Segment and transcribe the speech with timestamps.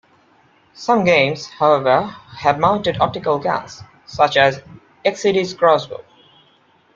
[0.73, 2.01] Some games, however,
[2.39, 4.63] have mounted optical guns, such as
[5.05, 6.03] Exidy's "Crossbow".